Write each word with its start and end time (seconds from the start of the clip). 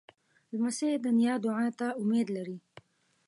لمسی 0.53 0.89
د 1.03 1.07
نیا 1.19 1.33
دعا 1.45 1.67
ته 1.79 1.87
امید 2.01 2.27
لري. 2.35 2.57